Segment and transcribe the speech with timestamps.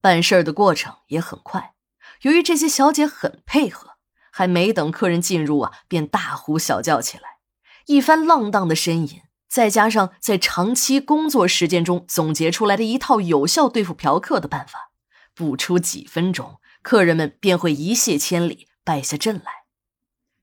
[0.00, 1.74] 办事儿的过程也很快。
[2.22, 3.96] 由于这些小姐很配合，
[4.32, 7.38] 还没等客人进入啊，便大呼小叫起来，
[7.86, 14.90] 一番浪荡的呻吟，再加上在长期工作时间中总结出来的一套有效对付嫖客的办法，
[15.34, 19.64] 不出几分钟，客人们便会一泻千里，败下阵来。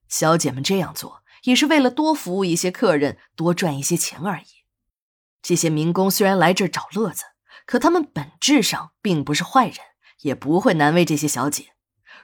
[0.07, 4.45] 小姐们这样做也是为了多服务一些客人，多赚一些钱而已。
[5.41, 7.23] 这些民工虽然来这儿找乐子，
[7.65, 9.77] 可他们本质上并不是坏人。
[10.21, 11.73] 也不会难为这些小姐。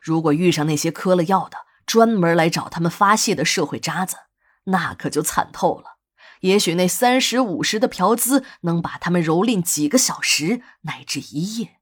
[0.01, 4.15] 如果遇上那些嗑了药的、专门来找他们发泄的社会渣子，
[4.63, 5.97] 那可就惨透了。
[6.39, 11.79] 也许那三十五十的嫖资能把他们蹂躏几个小时乃至一夜。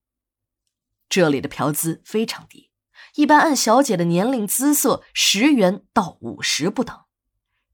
[1.08, 2.72] 这里的嫖资非常低，
[3.16, 7.00] 一般按小姐的年龄、姿色，十元到五十不等。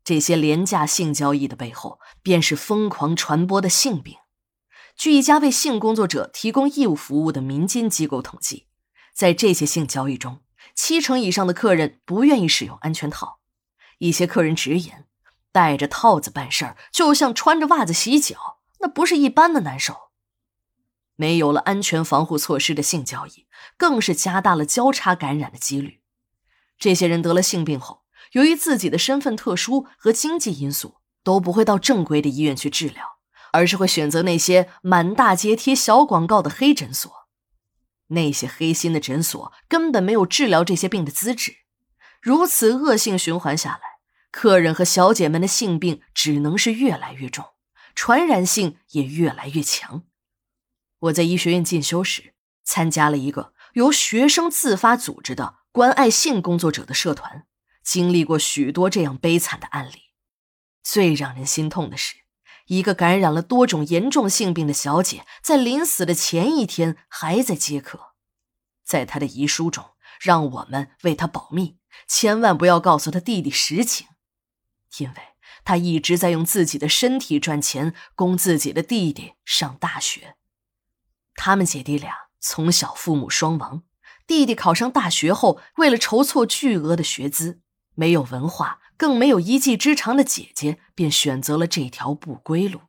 [0.04, 4.18] 这些廉价性交易的背后，便是疯狂传播的性病。
[4.98, 8.68] 据一家为性工作者提供义务服务的民间机构统计，
[9.14, 10.40] 在这些性交易中，
[10.74, 13.40] 七成以上的客人不愿意使用安全套。
[14.00, 15.06] 一些客人直言，
[15.52, 19.96] 带着套子办事儿就像穿着袜子洗脚，那不是一般的难受。
[21.18, 23.46] 没有了安全防护措施的性交易，
[23.78, 26.02] 更是加大了交叉感染的几率。
[26.78, 33.15] 这些人得了性病后，由于自己的身份特殊和经济因素，都不会到正规的医院去治疗。
[33.56, 37.12] 而是会选择那些满大街贴小广告的黑诊所，
[38.08, 41.58] 那些黑心的诊所根本没有治疗这些病的资质。
[42.22, 44.00] 如此恶性循环下来，
[44.32, 47.46] 客人和小姐们的性病只能是越来越重，
[47.96, 50.04] 传染性也越来越强。
[51.00, 52.34] 我在医学院进修时，
[52.64, 57.46] 参加了一个由学生自发组织的关爱性工作者的社团，
[57.84, 60.02] 经历过许多这样悲惨的案例。
[60.84, 62.25] 最让人心痛的是。
[62.66, 68.14] 一个感染了多种严重性病的小姐，在临死的前一天还在接客，
[68.84, 71.78] 在她的遗书中，让我们为她保密，
[72.08, 74.08] 千万不要告诉她弟弟实情，
[74.98, 75.16] 因为
[75.64, 80.36] 她一直在用自己的身体赚钱，供自己的弟弟上大学。
[81.36, 83.84] 他们姐弟俩从小父母双亡，
[84.26, 87.60] 弟弟考上大学后，为了筹措巨额的学资，
[87.94, 88.80] 没有文化。
[88.98, 92.82] 更没有一技之长的姐姐，便选择了这条不归路。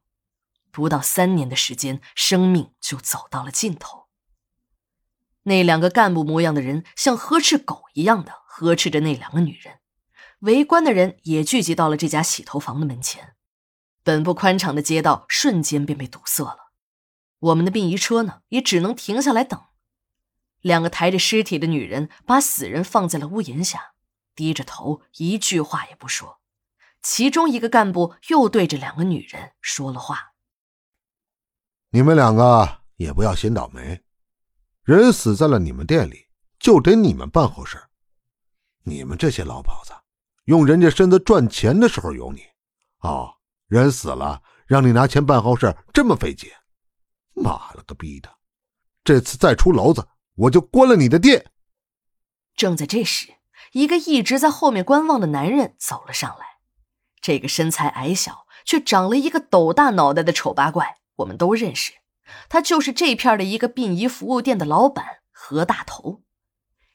[0.70, 4.06] 不到三年的时间，生命就走到了尽头。
[5.44, 9.78] 那两个干部模样的人，像呵斥狗一样的呵斥着那两个女人。
[10.40, 13.34] 围观的人也聚集到了这家洗头房的门前，
[14.02, 16.72] 本不宽敞的街道瞬间便被堵塞了。
[17.38, 19.58] 我们的殡仪车呢，也只能停下来等。
[20.60, 23.92] 两个抬着尸体的女人把死人放在了屋檐下。
[24.36, 26.38] 低着头，一句话也不说。
[27.02, 30.34] 其中一个干部又对着两个女人说了话
[31.90, 34.02] ：“你们两个也不要先倒霉，
[34.82, 36.26] 人死在了你们店里，
[36.58, 37.80] 就得你们办后事。
[38.82, 39.92] 你们这些老鸨子，
[40.44, 42.42] 用人家身子赚钱的时候有你，
[43.00, 43.32] 哦，
[43.68, 46.50] 人死了让你拿钱办后事，这么费劲？
[47.34, 48.28] 妈了个逼的！
[49.04, 51.52] 这次再出娄子，我就关了你的店。”
[52.56, 53.32] 正在这时。
[53.72, 56.58] 一个一直在后面观望的男人走了上来，
[57.20, 61.92] 这个身材矮小却长了一个斗大脑袋的丑八怪，我们都认识，
[62.48, 66.22] 他就是这片的一个殡仪服务店的老板何大头。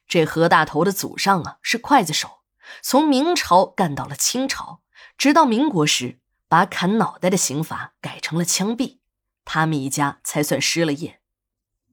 [0.07, 2.41] 这何大头的祖上啊是刽子手，
[2.81, 4.81] 从明朝干到了清朝，
[5.17, 8.99] 直到民国时把砍脑袋的刑罚改成了枪毙，
[9.45, 11.21] 他们一家才算失了业。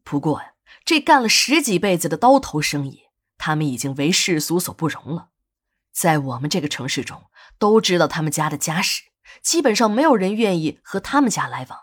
[0.02, 3.07] 不过呀，这干了十几辈子的刀头生意。
[3.48, 5.30] 他们已经为世俗所不容了，
[5.90, 9.04] 在我们这个城市中，都知道他们家的家史，
[9.40, 11.78] 基本上没有人愿意和他们家来往。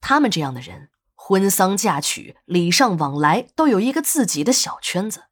[0.00, 5.24] 他们这样的人，婚丧嫁娶、礼尚往来，都有一个自己的小圈子，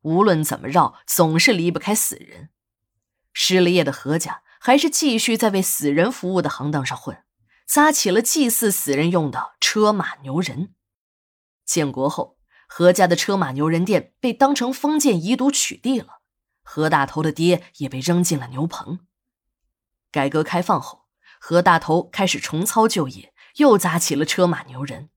[0.00, 2.48] 无论怎么绕，总是离不开死人。
[3.34, 7.22] 失了业的何家，还是继续在为死人服务的行当上混，
[7.66, 10.72] 扎起了祭祀死人用的车马牛人。
[11.66, 12.37] 建国后。
[12.70, 16.20] 何家的车马牛人店被当成封建遗毒取缔了，
[16.62, 19.00] 何大头的爹也被扔进了牛棚。
[20.12, 21.06] 改革开放后，
[21.40, 25.08] 何大头开始重操旧业，又砸起了车马牛人。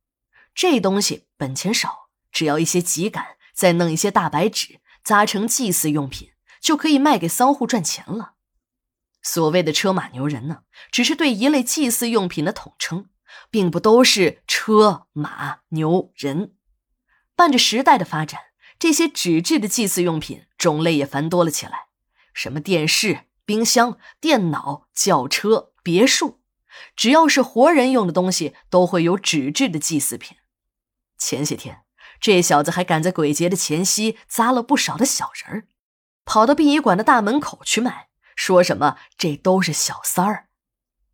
[0.56, 6.31] 这东西本钱少，只要一些秸秆，再弄一些大白纸，砸成祭祀用品，
[6.62, 8.36] 就可以卖给商户赚钱了。
[9.21, 13.09] 所谓的车马牛人呢，只是对一类祭祀用品的统称，
[13.51, 16.56] 并不都是车马牛人。
[17.36, 18.39] 伴着时代的发展，
[18.78, 21.88] 这些纸质的祭祀用品种类也繁多了起来。
[22.33, 26.39] 什么电视、冰箱、电脑、轿车、别墅，
[26.95, 30.38] 只要是活人用的东西，都会有纸质的祭祀品。
[31.18, 31.81] 前些天，
[32.19, 35.68] 这小子还赶在鬼节的前夕砸了不少的小人儿，
[36.24, 40.48] 跑到殡仪馆的大门口去卖，说什么这都是小三儿。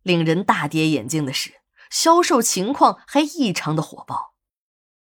[0.02, 1.54] 令人大跌眼镜的是，
[1.90, 4.34] 销售情况还异常的火爆。